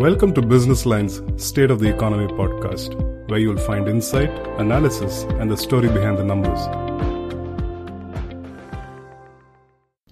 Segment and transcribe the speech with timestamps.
[0.00, 2.94] Welcome to Business Line's State of the Economy podcast,
[3.28, 6.58] where you'll find insight, analysis, and the story behind the numbers.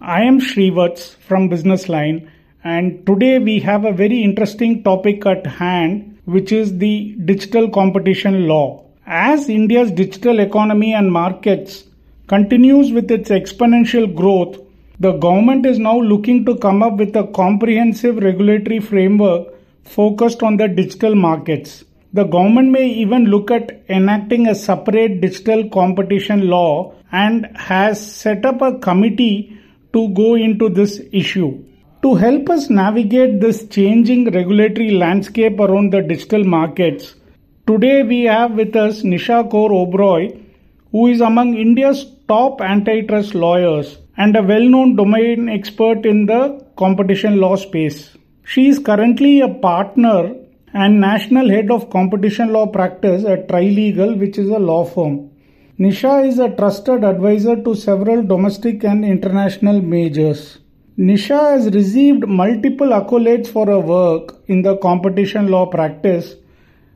[0.02, 2.30] I am Srivats from Business Line,
[2.62, 8.46] and today we have a very interesting topic at hand, which is the digital competition
[8.46, 8.84] law.
[9.06, 11.84] As India's digital economy and markets
[12.26, 14.58] continues with its exponential growth,
[15.00, 19.54] the government is now looking to come up with a comprehensive regulatory framework
[19.88, 21.84] focused on the digital markets.
[22.12, 28.44] The government may even look at enacting a separate digital competition law and has set
[28.46, 29.58] up a committee
[29.92, 31.64] to go into this issue.
[32.02, 37.14] To help us navigate this changing regulatory landscape around the digital markets,
[37.66, 40.44] today we have with us Nisha Kaur Uberoi,
[40.92, 46.64] who is among India's top antitrust lawyers and a well known domain expert in the
[46.76, 48.17] competition law space.
[48.50, 50.34] She is currently a partner
[50.72, 55.28] and national head of competition law practice at Trilegal, which is a law firm.
[55.78, 60.60] Nisha is a trusted advisor to several domestic and international majors.
[60.98, 66.34] Nisha has received multiple accolades for her work in the competition law practice.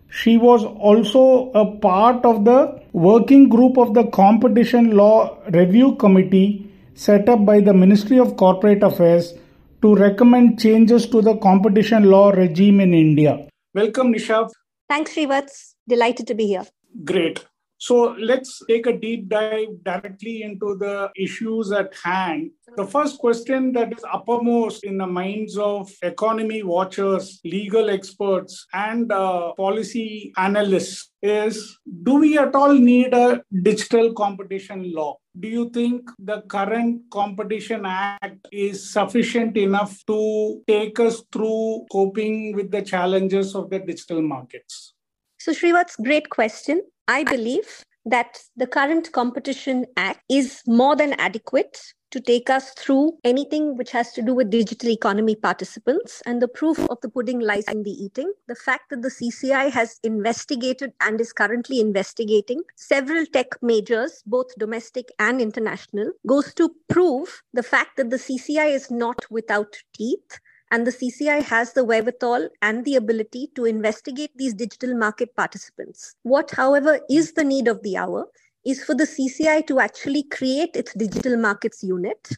[0.08, 6.73] She was also a part of the working group of the Competition Law Review Committee
[6.95, 9.34] set up by the Ministry of Corporate Affairs
[9.83, 13.47] to recommend changes to the competition law regime in India.
[13.75, 14.48] Welcome, Nisha.
[14.89, 15.74] Thanks, Srivats.
[15.89, 16.64] Delighted to be here.
[17.05, 17.44] Great.
[17.78, 22.52] So let's take a deep dive directly into the issues at hand.
[22.77, 29.11] The first question that is uppermost in the minds of economy watchers, legal experts, and
[29.11, 35.17] uh, policy analysts is do we at all need a digital competition law?
[35.38, 42.55] Do you think the current Competition Act is sufficient enough to take us through coping
[42.55, 44.94] with the challenges of the digital markets?
[45.39, 46.83] So, Srivats, great question.
[47.08, 51.80] I believe that the current Competition Act is more than adequate
[52.12, 56.23] to take us through anything which has to do with digital economy participants.
[56.24, 58.33] And the proof of the pudding lies in the eating.
[58.46, 64.55] The fact that the CCI has investigated and is currently investigating several tech majors, both
[64.58, 70.39] domestic and international, goes to prove the fact that the CCI is not without teeth
[70.72, 76.14] and the CCI has the wherewithal and the ability to investigate these digital market participants.
[76.22, 78.27] What, however, is the need of the hour
[78.64, 82.28] is for the CCI to actually create its digital markets unit,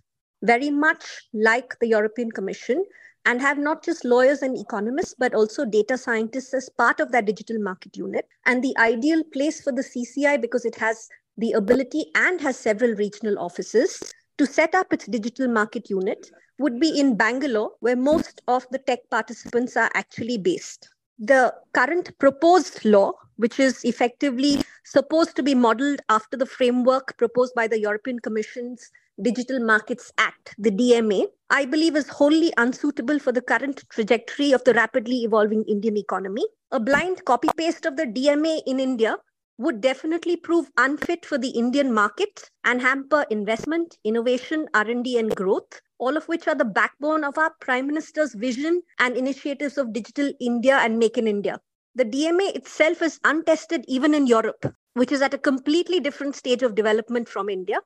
[0.42, 2.84] very much like the European Commission,
[3.26, 7.24] and have not just lawyers and economists, but also data scientists as part of that
[7.24, 8.28] digital market unit.
[8.44, 11.08] And the ideal place for the CCI, because it has
[11.38, 14.02] the ability and has several regional offices,
[14.36, 18.78] to set up its digital market unit would be in Bangalore, where most of the
[18.78, 20.88] tech participants are actually based.
[21.18, 27.54] The current proposed law, which is effectively supposed to be modeled after the framework proposed
[27.54, 28.90] by the European Commission's
[29.22, 34.64] Digital Markets Act, the DMA, I believe is wholly unsuitable for the current trajectory of
[34.64, 36.44] the rapidly evolving Indian economy.
[36.72, 39.16] A blind copy paste of the DMA in India
[39.58, 45.80] would definitely prove unfit for the Indian market and hamper investment, innovation, R&D and growth,
[45.98, 50.32] all of which are the backbone of our Prime Minister's vision and initiatives of Digital
[50.40, 51.60] India and Make in India.
[51.94, 56.62] The DMA itself is untested even in Europe, which is at a completely different stage
[56.62, 57.78] of development from India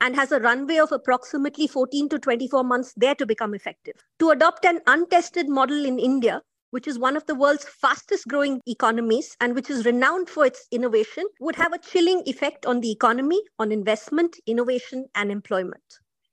[0.00, 3.94] and has a runway of approximately 14 to 24 months there to become effective.
[4.20, 8.60] To adopt an untested model in India which is one of the world's fastest growing
[8.66, 12.90] economies and which is renowned for its innovation, would have a chilling effect on the
[12.90, 15.82] economy, on investment, innovation, and employment.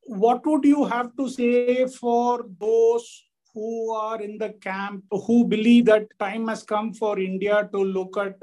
[0.04, 3.24] What would you have to say for those
[3.56, 8.18] who are in the camp who believe that time has come for India to look
[8.18, 8.38] at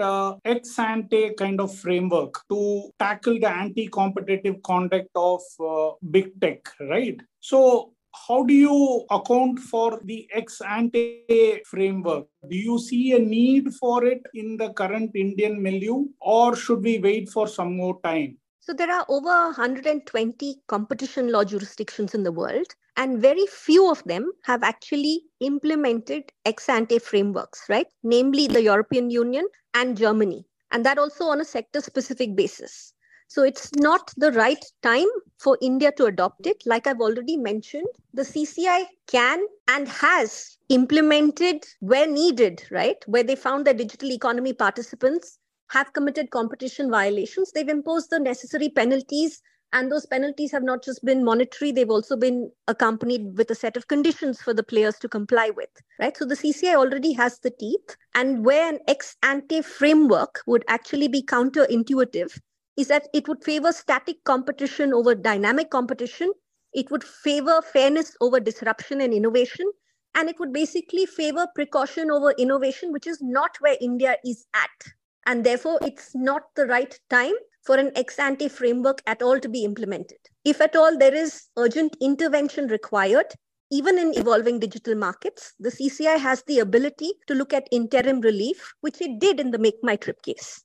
[0.44, 6.68] ex ante kind of framework to tackle the anti competitive conduct of uh, big tech,
[6.80, 7.20] right?
[7.40, 7.92] So,
[8.26, 12.26] how do you account for the ex ante framework?
[12.48, 16.98] Do you see a need for it in the current Indian milieu, or should we
[16.98, 18.38] wait for some more time?
[18.64, 24.05] So, there are over 120 competition law jurisdictions in the world, and very few of
[24.05, 27.88] them have actually implemented ex ante frameworks, right?
[28.05, 32.94] Namely, the European Union and Germany, and that also on a sector specific basis.
[33.26, 36.62] So it's not the right time for India to adopt it.
[36.64, 43.03] Like I've already mentioned, the CCI can and has implemented where needed, right?
[43.06, 45.41] Where they found that digital economy participants
[45.72, 47.52] have committed competition violations.
[47.52, 49.42] They've imposed the necessary penalties
[49.72, 53.76] And those penalties have not just been monetary, they've also been accompanied with a set
[53.76, 56.16] of conditions for the players to comply with, right?
[56.16, 57.96] So the CCI already has the teeth.
[58.14, 62.38] And where an ex ante framework would actually be counterintuitive
[62.76, 66.32] is that it would favor static competition over dynamic competition.
[66.75, 69.70] It would favor fairness over disruption and innovation.
[70.14, 74.92] And it would basically favor precaution over innovation, which is not where India is at.
[75.26, 79.48] And therefore, it's not the right time for an ex ante framework at all to
[79.48, 80.19] be implemented.
[80.44, 83.32] If at all there is urgent intervention required,
[83.70, 88.74] even in evolving digital markets, the CCI has the ability to look at interim relief,
[88.80, 90.62] which it did in the Make My Trip case.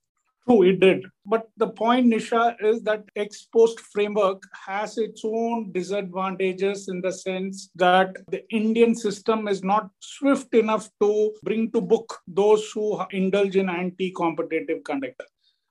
[0.48, 1.06] True, it did.
[1.26, 7.12] But the point, Nisha, is that ex post framework has its own disadvantages in the
[7.12, 13.04] sense that the Indian system is not swift enough to bring to book those who
[13.12, 15.22] indulge in anti competitive conduct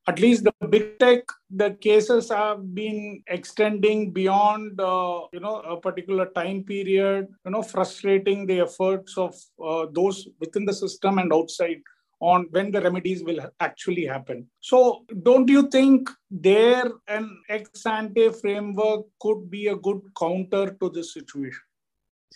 [0.08, 1.20] at least the big tech
[1.50, 7.62] the cases have been extending beyond uh, you know a particular time period you know
[7.62, 9.34] frustrating the efforts of
[9.64, 11.80] uh, those within the system and outside
[12.20, 18.30] on when the remedies will actually happen so don't you think there an ex ante
[18.30, 21.60] framework could be a good counter to this situation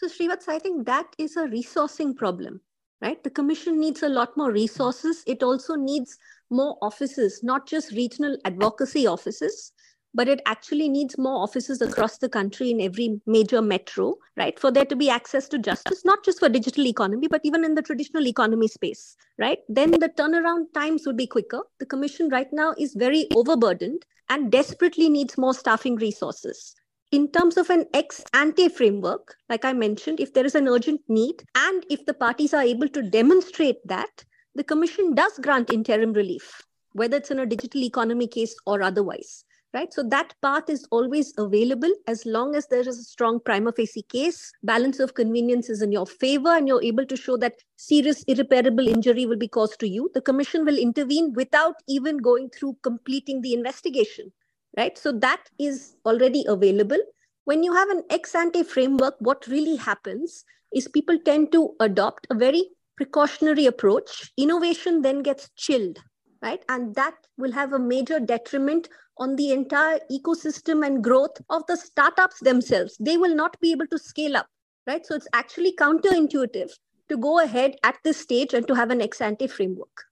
[0.00, 2.60] so Srivats, I think that is a resourcing problem,
[3.02, 3.22] right?
[3.22, 5.22] The commission needs a lot more resources.
[5.26, 6.16] It also needs
[6.48, 9.72] more offices, not just regional advocacy offices,
[10.14, 14.58] but it actually needs more offices across the country in every major metro, right?
[14.58, 17.74] For there to be access to justice, not just for digital economy, but even in
[17.74, 19.58] the traditional economy space, right?
[19.68, 21.62] Then the turnaround times would be quicker.
[21.78, 26.74] The commission right now is very overburdened and desperately needs more staffing resources.
[27.12, 31.00] In terms of an ex ante framework, like I mentioned, if there is an urgent
[31.08, 34.24] need and if the parties are able to demonstrate that,
[34.54, 39.44] the Commission does grant interim relief, whether it's in a digital economy case or otherwise.
[39.72, 39.92] Right.
[39.94, 44.02] So that path is always available as long as there is a strong prima facie
[44.02, 48.24] case, balance of convenience is in your favor, and you're able to show that serious
[48.24, 50.10] irreparable injury will be caused to you.
[50.12, 54.32] The commission will intervene without even going through completing the investigation.
[54.76, 54.98] Right.
[54.98, 56.98] So that is already available.
[57.44, 60.44] When you have an ex ante framework, what really happens
[60.74, 65.98] is people tend to adopt a very precautionary approach, innovation then gets chilled,
[66.42, 66.64] right?
[66.68, 68.88] And that will have a major detriment
[69.18, 72.96] on the entire ecosystem and growth of the startups themselves.
[72.98, 74.46] They will not be able to scale up,
[74.86, 75.04] right?
[75.04, 76.70] So it's actually counterintuitive
[77.08, 80.04] to go ahead at this stage and to have an ex ante framework.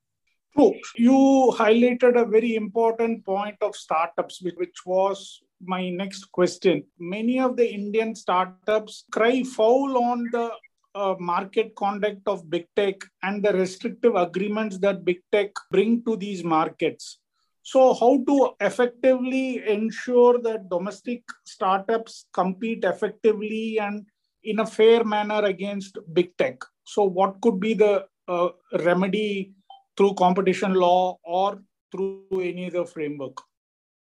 [0.55, 0.73] True.
[0.95, 6.83] You highlighted a very important point of startups, which was my next question.
[6.99, 10.51] Many of the Indian startups cry foul on the
[11.19, 16.43] market conduct of big tech and the restrictive agreements that big tech bring to these
[16.43, 17.19] markets.
[17.61, 24.05] So, how to effectively ensure that domestic startups compete effectively and
[24.43, 26.63] in a fair manner against big tech?
[26.85, 28.49] So, what could be the uh,
[28.83, 29.53] remedy
[29.95, 31.61] through competition law or
[31.91, 33.37] through any other framework?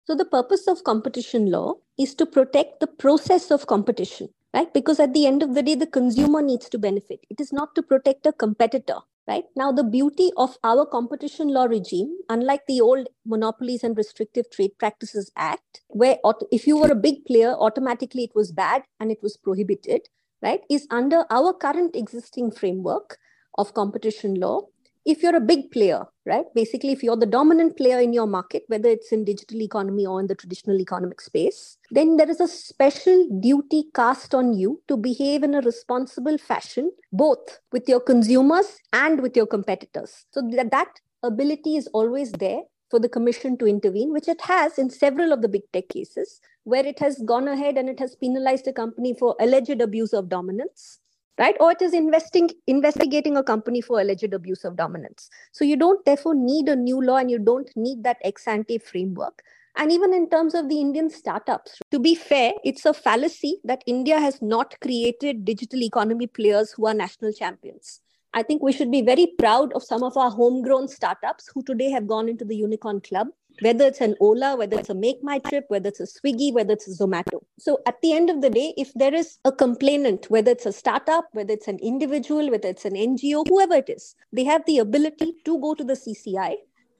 [0.05, 4.73] So, the purpose of competition law is to protect the process of competition right?
[4.73, 7.21] Because at the end of the day, the consumer needs to benefit.
[7.31, 8.97] It is not to protect a competitor,
[9.29, 9.45] right?
[9.57, 14.73] Now, the beauty of our competition law regime, unlike the old Monopolies and Restrictive Trade
[14.79, 16.19] Practices Act, where
[16.51, 20.09] if you were a big player, automatically it was bad and it was prohibited,
[20.43, 20.61] right?
[20.69, 23.19] Is under our current existing framework
[23.59, 24.63] of competition law,
[25.05, 26.47] if you're a big player, right?
[26.55, 30.21] Basically, if you're the dominant player in your market, whether it's in digital economy or
[30.21, 34.97] in the traditional economic space, then there is a special duty cast on you to
[34.97, 40.25] behave in a responsible fashion, both with your consumers and with your competitors.
[40.31, 40.89] So that, that
[41.23, 45.43] ability is always there for the commission to intervene, which it has in several of
[45.43, 49.15] the big tech cases, where it has gone ahead and it has penalized a company
[49.15, 50.99] for alleged abuse of dominance
[51.41, 51.57] right?
[51.59, 55.31] Or it is investing, investigating a company for alleged abuse of dominance.
[55.53, 58.79] So you don't therefore need a new law and you don't need that ex ante
[58.79, 59.43] framework.
[59.77, 63.83] And even in terms of the Indian startups, to be fair, it's a fallacy that
[63.87, 68.01] India has not created digital economy players who are national champions.
[68.35, 71.91] I think we should be very proud of some of our homegrown startups who today
[71.91, 73.29] have gone into the unicorn club
[73.61, 76.73] whether it's an Ola, whether it's a Make My Trip, whether it's a Swiggy, whether
[76.73, 77.41] it's a Zomato.
[77.59, 80.73] So at the end of the day, if there is a complainant, whether it's a
[80.73, 84.79] startup, whether it's an individual, whether it's an NGO, whoever it is, they have the
[84.79, 86.55] ability to go to the CCI.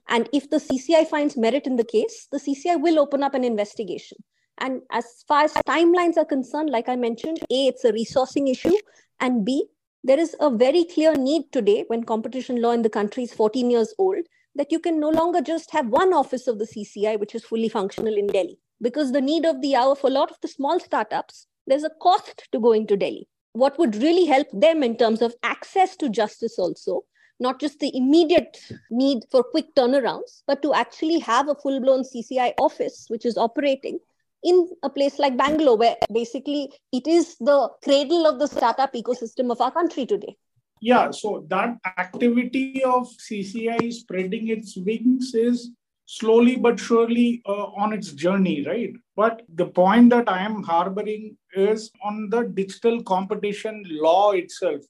[0.07, 3.43] And if the CCI finds merit in the case, the CCI will open up an
[3.43, 4.17] investigation.
[4.57, 8.75] And as far as timelines are concerned, like I mentioned, A, it's a resourcing issue,
[9.19, 9.65] and B,
[10.03, 13.69] there is a very clear need today when competition law in the country is 14
[13.69, 17.35] years old that you can no longer just have one office of the CCI, which
[17.35, 18.59] is fully functional in Delhi.
[18.81, 21.91] because the need of the hour for a lot of the small startups, there's a
[22.01, 23.27] cost to going to Delhi.
[23.53, 27.03] What would really help them in terms of access to justice also
[27.41, 28.59] not just the immediate
[28.91, 33.35] need for quick turnarounds, but to actually have a full blown CCI office which is
[33.35, 33.99] operating
[34.43, 39.51] in a place like Bangalore, where basically it is the cradle of the startup ecosystem
[39.51, 40.37] of our country today.
[40.81, 45.69] Yeah, so that activity of CCI spreading its wings is
[46.07, 48.91] slowly but surely uh, on its journey, right?
[49.15, 54.81] But the point that I am harboring is on the digital competition law itself.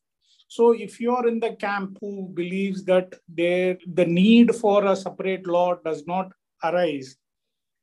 [0.47, 4.95] So if you are in the camp who believes that there the need for a
[4.95, 6.31] separate law does not
[6.63, 7.17] arise,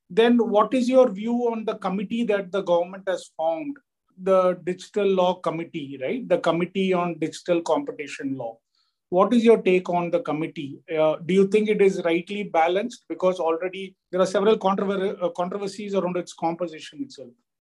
[0.09, 3.77] then what is your view on the committee that the government has formed,
[4.23, 6.27] the Digital Law Committee, right?
[6.27, 8.57] The Committee on Digital Competition Law.
[9.09, 10.79] What is your take on the committee?
[10.95, 13.05] Uh, do you think it is rightly balanced?
[13.09, 17.31] Because already there are several controver- uh, controversies around its composition itself.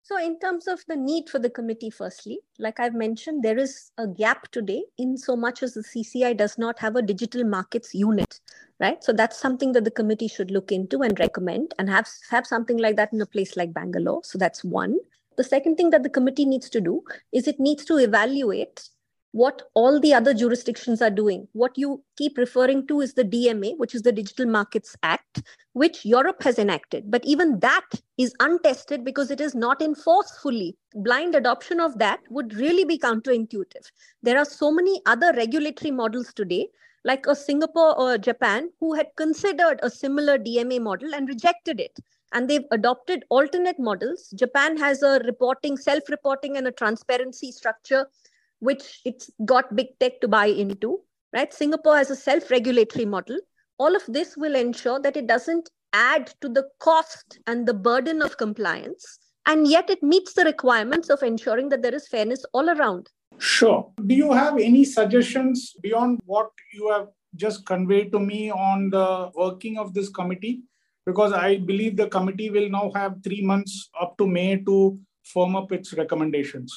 [0.06, 3.92] So, in terms of the need for the committee, firstly, like I've mentioned, there is
[3.98, 7.96] a gap today in so much as the CCI does not have a digital markets
[7.96, 8.42] unit,
[8.82, 9.02] right?
[9.02, 12.78] So, that's something that the committee should look into and recommend and have, have something
[12.78, 14.22] like that in a place like Bangalore.
[14.26, 14.98] So, that's one.
[15.38, 18.90] The second thing that the committee needs to do is it needs to evaluate
[19.34, 21.48] what all the other jurisdictions are doing.
[21.54, 25.42] What you keep referring to is the DMA, which is the Digital Markets Act,
[25.74, 27.10] which Europe has enacted.
[27.10, 30.78] But even that is untested because it is not enforced fully.
[30.94, 33.92] Blind adoption of that would really be counterintuitive.
[34.22, 36.70] There are so many other regulatory models today,
[37.04, 41.98] like a Singapore or Japan, who had considered a similar DMA model and rejected it.
[42.34, 44.34] And they've adopted alternate models.
[44.36, 48.08] Japan has a reporting, self reporting, and a transparency structure
[48.64, 51.02] which it's got big tech to buy into,
[51.34, 51.54] right?
[51.54, 53.38] Singapore has a self regulatory model.
[53.78, 58.22] All of this will ensure that it doesn't add to the cost and the burden
[58.22, 62.70] of compliance, and yet it meets the requirements of ensuring that there is fairness all
[62.70, 63.10] around.
[63.38, 63.92] Sure.
[64.06, 69.32] Do you have any suggestions beyond what you have just conveyed to me on the
[69.36, 70.62] working of this committee?
[71.06, 75.56] Because I believe the committee will now have three months up to May to firm
[75.56, 76.74] up its recommendations.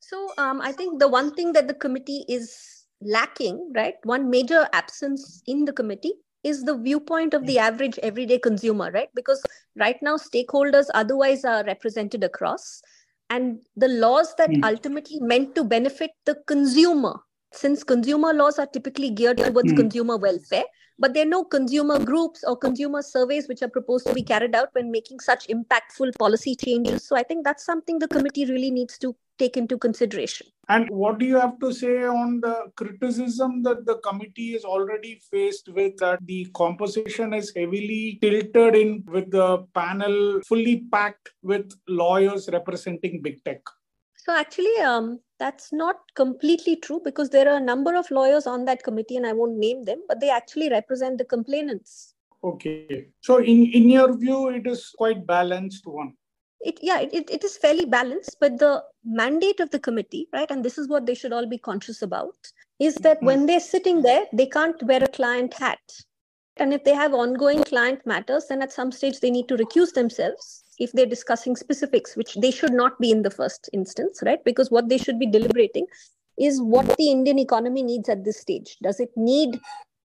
[0.00, 3.94] So um, I think the one thing that the committee is lacking, right?
[4.04, 9.08] One major absence in the committee is the viewpoint of the average everyday consumer, right?
[9.14, 9.42] Because
[9.76, 12.82] right now stakeholders otherwise are represented across,
[13.30, 14.62] and the laws that mm.
[14.62, 17.18] ultimately meant to benefit the consumer,
[17.52, 19.76] since consumer laws are typically geared towards mm.
[19.76, 20.64] consumer welfare,
[20.98, 24.54] but there are no consumer groups or consumer surveys which are proposed to be carried
[24.54, 27.06] out when making such impactful policy changes.
[27.06, 30.46] So I think that's something the committee really needs to take into consideration.
[30.68, 35.20] And what do you have to say on the criticism that the committee is already
[35.30, 41.72] faced with that the composition is heavily tilted in with the panel fully packed with
[41.88, 43.60] lawyers representing big tech?
[44.24, 48.64] So actually, um, that's not completely true because there are a number of lawyers on
[48.64, 52.14] that committee, and I won't name them, but they actually represent the complainants.
[52.42, 53.08] Okay.
[53.20, 56.14] So in in your view, it is quite balanced one
[56.64, 60.64] it yeah it, it is fairly balanced but the mandate of the committee right and
[60.64, 63.26] this is what they should all be conscious about is that mm-hmm.
[63.26, 65.80] when they're sitting there they can't wear a client hat
[66.56, 69.92] and if they have ongoing client matters then at some stage they need to recuse
[69.92, 74.44] themselves if they're discussing specifics which they should not be in the first instance right
[74.44, 75.86] because what they should be deliberating
[76.38, 79.60] is what the indian economy needs at this stage does it need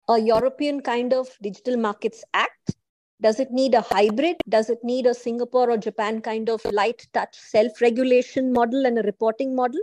[0.09, 2.75] a european kind of digital markets act
[3.21, 4.37] does it need a hybrid?
[4.47, 8.97] Does it need a Singapore or Japan kind of light touch self regulation model and
[8.97, 9.81] a reporting model?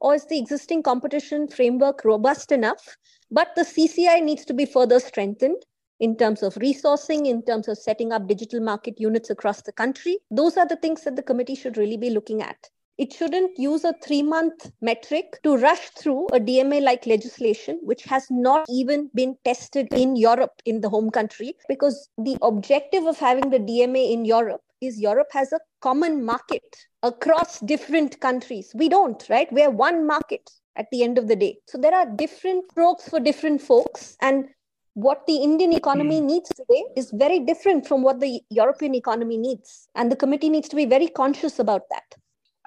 [0.00, 2.96] Or is the existing competition framework robust enough?
[3.28, 5.64] But the CCI needs to be further strengthened
[6.00, 10.18] in terms of resourcing, in terms of setting up digital market units across the country.
[10.30, 13.84] Those are the things that the committee should really be looking at it shouldn't use
[13.84, 19.10] a three month metric to rush through a DMA like legislation, which has not even
[19.14, 24.12] been tested in Europe, in the home country, because the objective of having the DMA
[24.12, 28.72] in Europe is Europe has a common market across different countries.
[28.74, 29.50] We don't, right?
[29.52, 31.58] We're one market at the end of the day.
[31.66, 34.16] So there are different strokes for different folks.
[34.20, 34.48] And
[34.96, 36.26] what the Indian economy hmm.
[36.26, 39.88] needs today is very different from what the European economy needs.
[39.94, 42.14] And the committee needs to be very conscious about that.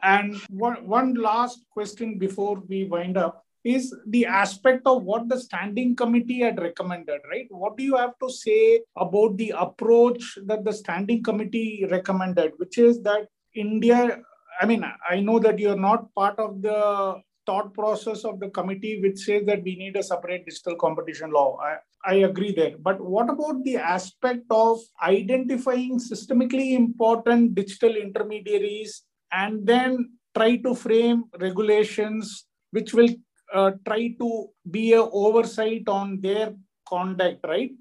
[0.04, 5.40] And one, one last question before we wind up is the aspect of what the
[5.40, 7.48] standing committee had recommended, right?
[7.50, 12.78] What do you have to say about the approach that the standing committee recommended, which
[12.78, 14.20] is that India,
[14.62, 19.02] I mean, I know that you're not part of the thought process of the committee
[19.02, 21.58] which says that we need a separate digital competition law.
[21.58, 22.76] I, I agree there.
[22.80, 30.76] But what about the aspect of identifying systemically important digital intermediaries and then try to
[30.76, 33.10] frame regulations which will
[33.54, 36.54] uh, try to be a oversight on their
[36.88, 37.72] conduct, right?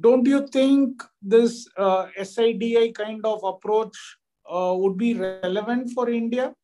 [0.00, 3.96] Don't you think this uh, SIDI kind of approach
[4.48, 6.54] uh, would be relevant for India?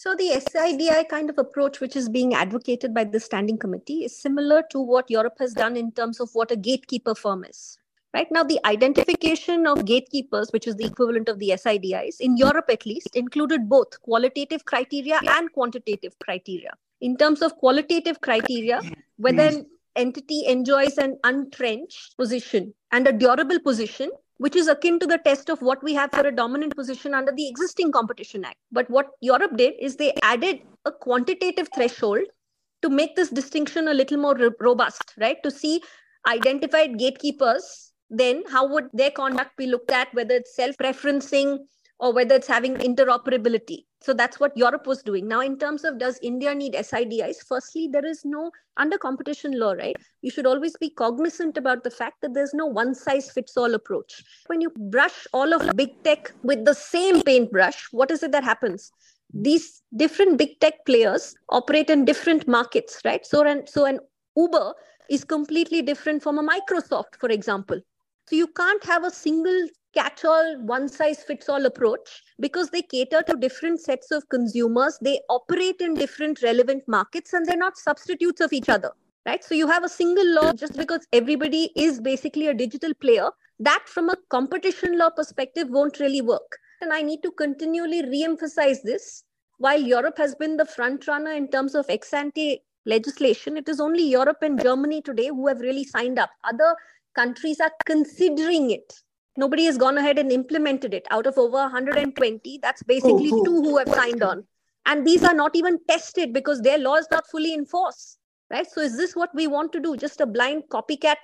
[0.00, 4.16] So the SIDI kind of approach, which is being advocated by the standing committee, is
[4.16, 7.78] similar to what Europe has done in terms of what a gatekeeper firm is.
[8.14, 12.66] Right now, the identification of gatekeepers, which is the equivalent of the SIDIs, in Europe
[12.70, 16.74] at least, included both qualitative criteria and quantitative criteria.
[17.00, 18.80] In terms of qualitative criteria,
[19.16, 19.56] whether hmm.
[19.56, 25.18] an entity enjoys an untrenched position and a durable position, which is akin to the
[25.18, 28.56] test of what we have for a dominant position under the existing Competition Act.
[28.72, 32.22] But what Europe did is they added a quantitative threshold
[32.82, 35.36] to make this distinction a little more robust, right?
[35.42, 35.82] To see
[36.26, 41.58] identified gatekeepers, then how would their conduct be looked at, whether it's self preferencing
[41.98, 43.87] or whether it's having interoperability.
[44.00, 45.26] So that's what Europe was doing.
[45.26, 47.38] Now, in terms of does India need SIDIs?
[47.46, 49.96] Firstly, there is no, under competition law, right?
[50.22, 53.74] You should always be cognizant about the fact that there's no one size fits all
[53.74, 54.22] approach.
[54.46, 58.44] When you brush all of big tech with the same paintbrush, what is it that
[58.44, 58.92] happens?
[59.34, 63.26] These different big tech players operate in different markets, right?
[63.26, 63.98] So, an, so an
[64.36, 64.74] Uber
[65.10, 67.80] is completely different from a Microsoft, for example.
[68.28, 72.82] So you can't have a single catch all, one size fits all approach because they
[72.82, 74.98] cater to different sets of consumers.
[75.02, 78.92] They operate in different relevant markets and they're not substitutes of each other.
[79.26, 79.42] Right.
[79.44, 83.28] So you have a single law just because everybody is basically a digital player.
[83.58, 86.56] That, from a competition law perspective, won't really work.
[86.80, 89.24] And I need to continually re emphasize this.
[89.58, 93.80] While Europe has been the front runner in terms of ex ante legislation, it is
[93.80, 96.30] only Europe and Germany today who have really signed up.
[96.44, 96.76] Other
[97.14, 98.94] countries are considering it
[99.38, 101.06] nobody has gone ahead and implemented it.
[101.10, 103.44] Out of over 120 that's basically oh, oh.
[103.44, 104.44] two who have signed on.
[104.84, 108.18] And these are not even tested because their law is not fully enforced
[108.50, 108.66] right?
[108.70, 109.96] So is this what we want to do?
[109.96, 111.16] Just a blind copycat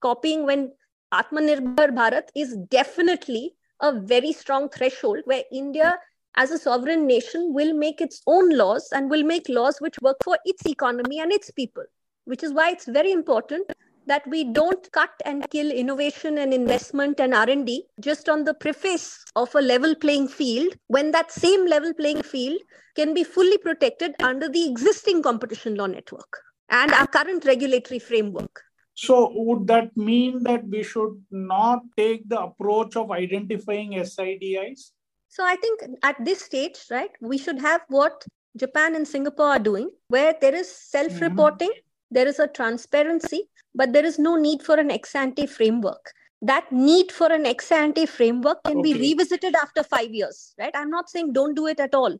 [0.00, 0.72] copying when
[1.12, 5.98] atmanirbhar bharat is definitely a very strong threshold where india
[6.36, 10.16] as a sovereign nation will make its own laws and will make laws which work
[10.22, 11.84] for its economy and its people
[12.24, 13.72] which is why it's very important
[14.10, 17.74] that we don't cut and kill innovation and investment and r&d
[18.06, 19.04] just on the preface
[19.42, 22.58] of a level playing field when that same level playing field
[22.96, 26.40] can be fully protected under the existing competition law network
[26.80, 32.40] and our current regulatory framework so would that mean that we should not take the
[32.48, 34.90] approach of identifying sidis
[35.28, 38.28] so i think at this stage right we should have what
[38.64, 42.18] japan and singapore are doing where there is self reporting mm-hmm.
[42.18, 43.42] there is a transparency
[43.74, 46.12] but there is no need for an ex ante framework.
[46.42, 48.92] That need for an ex ante framework can okay.
[48.92, 50.74] be revisited after five years, right?
[50.74, 52.16] I'm not saying don't do it at all.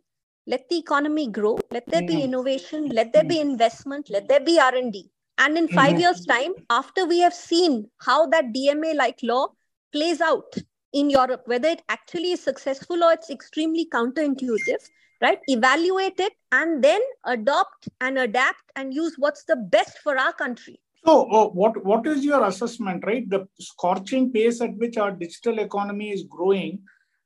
[0.47, 1.59] Let the economy grow.
[1.71, 2.23] Let there be mm-hmm.
[2.23, 2.89] innovation.
[2.89, 3.51] Let there be mm-hmm.
[3.51, 4.11] investment.
[4.11, 5.11] Let there be R and D.
[5.39, 6.01] And in 5 mm-hmm.
[6.01, 9.49] years' time, after we have seen how that DMA-like law
[9.93, 10.55] plays out
[10.93, 14.83] in Europe, whether it actually is successful or it's extremely counterintuitive,
[15.23, 15.39] right?
[15.47, 20.81] Evaluate it and then adopt and adapt and use what's the best for our country
[21.05, 23.29] so, uh, what what is your assessment, right?
[23.29, 26.81] The scorching pace at which our digital economy is growing.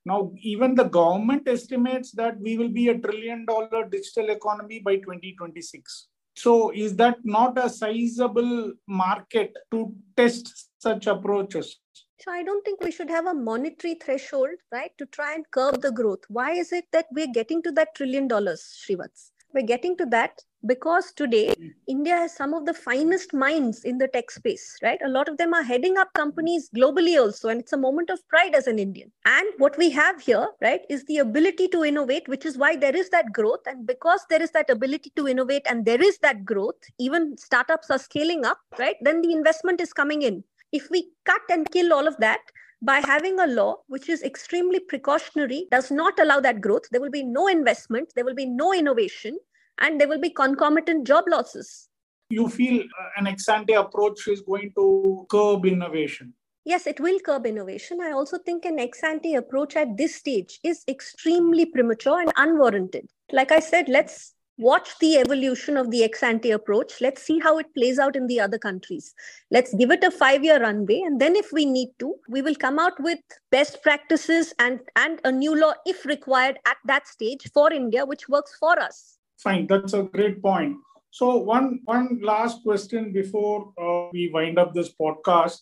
[0.07, 4.97] Now, even the government estimates that we will be a trillion dollar digital economy by
[4.97, 6.09] 2026.
[6.37, 11.81] So, is that not a sizable market to test such approaches?
[12.21, 15.81] So, I don't think we should have a monetary threshold, right, to try and curb
[15.81, 16.25] the growth.
[16.29, 19.31] Why is it that we're getting to that trillion dollars, Srivats?
[19.53, 21.69] We're getting to that because today hmm.
[21.87, 24.99] India has some of the finest minds in the tech space, right?
[25.05, 28.27] A lot of them are heading up companies globally also, and it's a moment of
[28.29, 29.11] pride as an Indian.
[29.25, 32.97] And what we have here, right, is the ability to innovate, which is why there
[32.97, 33.61] is that growth.
[33.67, 37.91] And because there is that ability to innovate and there is that growth, even startups
[37.91, 38.97] are scaling up, right?
[39.03, 40.45] Then the investment is coming in.
[40.73, 42.41] If we cut and kill all of that,
[42.83, 47.11] by having a law which is extremely precautionary, does not allow that growth, there will
[47.11, 49.39] be no investment, there will be no innovation,
[49.81, 51.89] and there will be concomitant job losses.
[52.31, 56.33] You feel uh, an ex ante approach is going to curb innovation?
[56.65, 58.01] Yes, it will curb innovation.
[58.01, 63.07] I also think an ex ante approach at this stage is extremely premature and unwarranted.
[63.31, 67.01] Like I said, let's watch the evolution of the ex ante approach.
[67.03, 69.13] Let's see how it plays out in the other countries.
[69.51, 71.03] Let's give it a five year runway.
[71.05, 73.19] And then, if we need to, we will come out with
[73.51, 78.29] best practices and, and a new law, if required, at that stage for India, which
[78.31, 80.77] works for us Fine, that's a great point.
[81.11, 85.61] So one one last question before uh, we wind up this podcast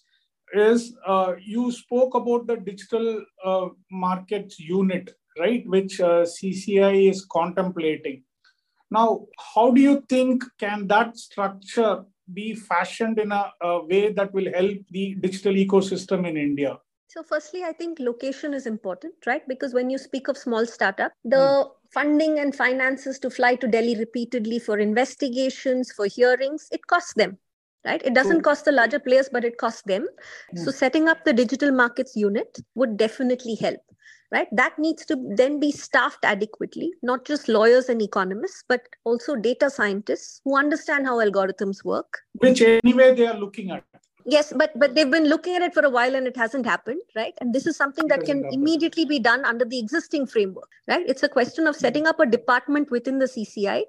[0.55, 7.27] is uh, you spoke about the digital uh, markets unit, right, which uh, CCI is
[7.31, 8.23] contemplating.
[8.91, 14.33] Now, how do you think can that structure be fashioned in a, a way that
[14.35, 16.79] will help the digital ecosystem in India?
[17.09, 19.47] So, firstly, I think location is important, right?
[19.47, 21.71] Because when you speak of small startup, the mm.
[21.93, 27.39] Funding and finances to fly to Delhi repeatedly for investigations, for hearings, it costs them,
[27.85, 28.03] right?
[28.05, 30.07] It doesn't cost the larger players, but it costs them.
[30.55, 30.65] Mm.
[30.65, 33.81] So, setting up the digital markets unit would definitely help
[34.33, 39.37] right that needs to then be staffed adequately not just lawyers and economists but also
[39.37, 43.85] data scientists who understand how algorithms work which anyway they are looking at
[44.25, 47.01] yes but but they've been looking at it for a while and it hasn't happened
[47.17, 47.35] right?
[47.41, 51.05] And this is something that can immediately be done under the existing framework right?
[51.09, 53.83] It's a question of setting up a department within the cci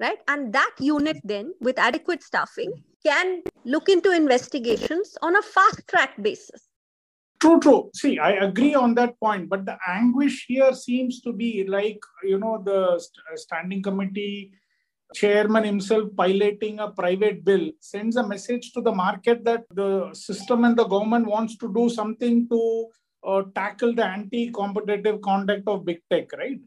[0.00, 0.18] right?
[0.28, 2.72] And that unit then with adequate staffing
[3.04, 6.68] can look into investigations on a fast track basis.
[7.40, 7.90] True, true.
[7.94, 12.38] See, I agree on that point, but the anguish here seems to be like, you
[12.38, 14.52] know, the st- standing committee
[15.14, 20.64] chairman himself piloting a private bill sends a message to the market that the system
[20.64, 22.88] and the government wants to do something to
[23.26, 26.60] uh, tackle the anti-competitive conduct of big tech, right?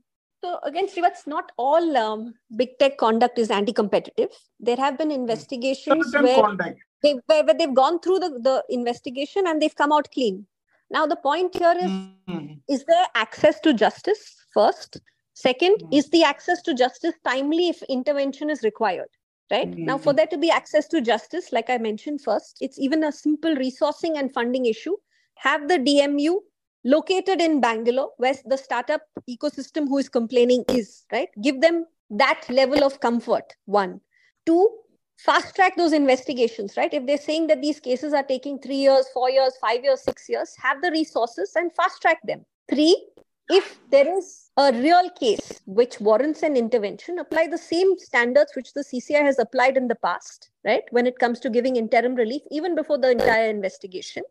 [0.43, 4.30] So again, Srivat's not all um, big tech conduct is anti-competitive.
[4.60, 6.58] There have been investigations where,
[7.04, 10.47] they, where, where, they've gone through the, the investigation and they've come out clean.
[10.89, 12.54] Now, the point here is mm-hmm.
[12.67, 14.99] is there access to justice first?
[15.43, 15.93] 2nd mm-hmm.
[15.93, 19.10] is the access to justice timely if intervention is required?
[19.49, 19.86] Right mm-hmm.
[19.86, 23.12] now, for there to be access to justice, like I mentioned first, it's even a
[23.12, 24.95] simple resourcing and funding issue.
[25.36, 26.38] Have the DMU
[26.84, 31.30] located in Bangalore, where the startup ecosystem who is complaining is, right?
[31.43, 33.54] Give them that level of comfort.
[33.65, 34.01] One.
[34.45, 34.69] Two,
[35.17, 36.93] fast track those investigations, right?
[36.93, 40.27] If they're saying that these cases are taking three years, four years, five years, six
[40.27, 42.45] years, have the resources and fast track them.
[42.69, 43.08] Three,
[43.52, 48.74] if there is a real case which warrants an intervention, apply the same standards which
[48.74, 50.84] the CCI has applied in the past, right?
[50.92, 54.24] When it comes to giving interim relief, even before the entire investigation,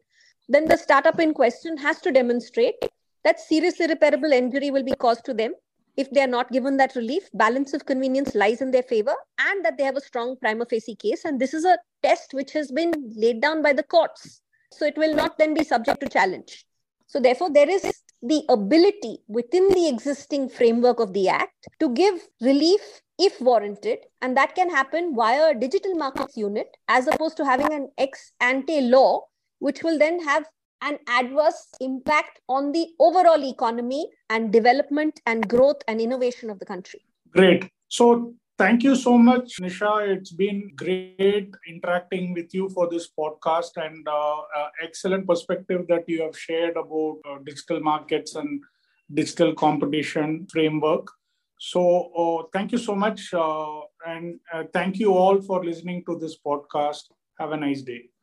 [0.48, 2.76] then the startup in question has to demonstrate
[3.22, 5.52] that serious irreparable injury will be caused to them
[5.98, 9.62] if they are not given that relief, balance of convenience lies in their favor and
[9.64, 11.26] that they have a strong prima facie case.
[11.26, 14.40] And this is a test which has been laid down by the courts.
[14.72, 16.64] So it will not then be subject to challenge.
[17.06, 22.20] So therefore, there is the ability within the existing framework of the Act to give
[22.40, 22.80] relief
[23.18, 23.98] if warranted.
[24.22, 28.32] And that can happen via a digital markets unit as opposed to having an ex
[28.40, 29.26] ante law,
[29.58, 30.44] which will then have
[30.82, 36.64] an adverse impact on the overall economy and development and growth and innovation of the
[36.64, 37.04] country.
[37.30, 37.70] Great.
[37.88, 39.90] So, thank you so much, Nisha.
[40.14, 46.04] It's been great interacting with you for this podcast and uh, uh, excellent perspective that
[46.06, 48.60] you have shared about uh, digital markets and
[49.14, 51.08] digital competition framework.
[51.58, 51.82] So,
[52.22, 53.32] uh, thank you so much.
[53.32, 57.04] Uh, and uh, thank you all for listening to this podcast.
[57.38, 58.10] Have a nice day.